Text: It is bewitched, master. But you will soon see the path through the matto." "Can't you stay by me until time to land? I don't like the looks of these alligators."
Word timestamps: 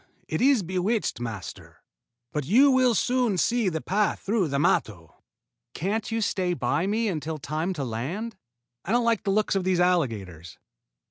It 0.27 0.41
is 0.41 0.63
bewitched, 0.63 1.19
master. 1.19 1.83
But 2.31 2.43
you 2.43 2.71
will 2.71 2.95
soon 2.95 3.37
see 3.37 3.69
the 3.69 3.81
path 3.81 4.21
through 4.21 4.47
the 4.47 4.57
matto." 4.57 5.13
"Can't 5.75 6.09
you 6.11 6.21
stay 6.21 6.55
by 6.55 6.87
me 6.87 7.07
until 7.07 7.37
time 7.37 7.71
to 7.73 7.83
land? 7.83 8.35
I 8.83 8.93
don't 8.93 9.05
like 9.05 9.21
the 9.25 9.29
looks 9.31 9.53
of 9.53 9.63
these 9.63 9.79
alligators." 9.79 10.57